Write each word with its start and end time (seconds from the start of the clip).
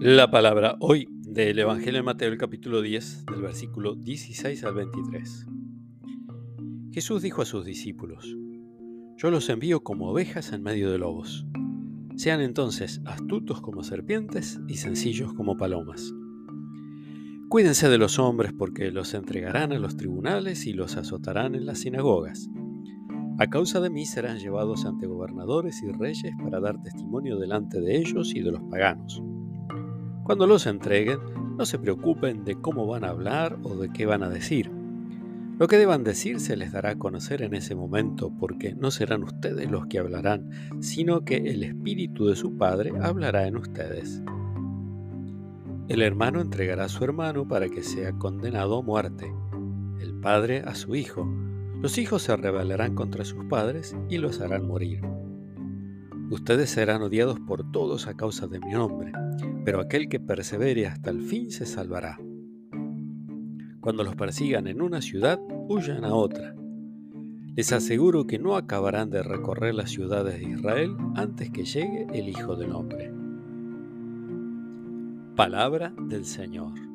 La 0.00 0.30
palabra 0.30 0.76
hoy 0.78 1.08
del 1.10 1.58
Evangelio 1.58 1.94
de 1.94 2.04
Mateo, 2.04 2.30
el 2.30 2.38
capítulo 2.38 2.82
10, 2.82 3.26
del 3.26 3.42
versículo 3.42 3.96
16 3.96 4.62
al 4.62 4.74
23. 4.74 5.46
Jesús 6.92 7.20
dijo 7.20 7.42
a 7.42 7.44
sus 7.44 7.64
discípulos, 7.64 8.36
Yo 9.16 9.32
los 9.32 9.48
envío 9.48 9.80
como 9.80 10.10
ovejas 10.10 10.52
en 10.52 10.62
medio 10.62 10.92
de 10.92 10.98
lobos. 10.98 11.48
Sean 12.14 12.40
entonces 12.40 13.00
astutos 13.06 13.60
como 13.60 13.82
serpientes 13.82 14.60
y 14.68 14.76
sencillos 14.76 15.34
como 15.34 15.56
palomas. 15.56 16.14
Cuídense 17.48 17.88
de 17.88 17.98
los 17.98 18.20
hombres 18.20 18.52
porque 18.56 18.92
los 18.92 19.14
entregarán 19.14 19.72
a 19.72 19.80
los 19.80 19.96
tribunales 19.96 20.68
y 20.68 20.74
los 20.74 20.96
azotarán 20.96 21.56
en 21.56 21.66
las 21.66 21.80
sinagogas. 21.80 22.48
A 23.40 23.48
causa 23.48 23.80
de 23.80 23.90
mí 23.90 24.06
serán 24.06 24.38
llevados 24.38 24.86
ante 24.86 25.08
gobernadores 25.08 25.82
y 25.82 25.90
reyes 25.90 26.32
para 26.40 26.60
dar 26.60 26.80
testimonio 26.82 27.36
delante 27.36 27.80
de 27.80 27.96
ellos 27.96 28.32
y 28.36 28.42
de 28.42 28.52
los 28.52 28.62
paganos. 28.70 29.20
Cuando 30.28 30.46
los 30.46 30.66
entreguen, 30.66 31.20
no 31.56 31.64
se 31.64 31.78
preocupen 31.78 32.44
de 32.44 32.60
cómo 32.60 32.86
van 32.86 33.02
a 33.02 33.08
hablar 33.08 33.56
o 33.62 33.76
de 33.76 33.88
qué 33.88 34.04
van 34.04 34.22
a 34.22 34.28
decir. 34.28 34.70
Lo 35.58 35.68
que 35.68 35.78
deban 35.78 36.04
decir 36.04 36.38
se 36.38 36.54
les 36.54 36.70
dará 36.70 36.90
a 36.90 36.98
conocer 36.98 37.40
en 37.40 37.54
ese 37.54 37.74
momento, 37.74 38.30
porque 38.38 38.74
no 38.74 38.90
serán 38.90 39.22
ustedes 39.22 39.70
los 39.70 39.86
que 39.86 39.98
hablarán, 39.98 40.50
sino 40.80 41.24
que 41.24 41.36
el 41.36 41.62
Espíritu 41.62 42.26
de 42.26 42.36
su 42.36 42.58
Padre 42.58 42.92
hablará 43.00 43.46
en 43.46 43.56
ustedes. 43.56 44.22
El 45.88 46.02
hermano 46.02 46.42
entregará 46.42 46.84
a 46.84 46.88
su 46.90 47.04
hermano 47.04 47.48
para 47.48 47.70
que 47.70 47.82
sea 47.82 48.12
condenado 48.12 48.80
a 48.80 48.82
muerte, 48.82 49.32
el 49.98 50.12
padre 50.20 50.58
a 50.58 50.74
su 50.74 50.94
hijo. 50.94 51.26
Los 51.80 51.96
hijos 51.96 52.20
se 52.20 52.36
rebelarán 52.36 52.94
contra 52.94 53.24
sus 53.24 53.46
padres 53.46 53.96
y 54.10 54.18
los 54.18 54.42
harán 54.42 54.68
morir. 54.68 55.00
Ustedes 56.30 56.70
serán 56.70 57.02
odiados 57.02 57.38
por 57.40 57.70
todos 57.70 58.06
a 58.06 58.14
causa 58.14 58.46
de 58.46 58.60
mi 58.60 58.72
nombre 58.72 59.12
pero 59.68 59.80
aquel 59.80 60.08
que 60.08 60.18
persevere 60.18 60.86
hasta 60.86 61.10
el 61.10 61.20
fin 61.20 61.50
se 61.50 61.66
salvará. 61.66 62.18
Cuando 63.80 64.02
los 64.02 64.16
persigan 64.16 64.66
en 64.66 64.80
una 64.80 65.02
ciudad, 65.02 65.38
huyan 65.68 66.06
a 66.06 66.14
otra. 66.14 66.54
Les 67.54 67.70
aseguro 67.72 68.26
que 68.26 68.38
no 68.38 68.56
acabarán 68.56 69.10
de 69.10 69.22
recorrer 69.22 69.74
las 69.74 69.90
ciudades 69.90 70.38
de 70.40 70.48
Israel 70.52 70.96
antes 71.16 71.50
que 71.50 71.66
llegue 71.66 72.06
el 72.14 72.30
Hijo 72.30 72.56
del 72.56 72.72
Hombre. 72.72 73.12
Palabra 75.36 75.92
del 76.08 76.24
Señor. 76.24 76.87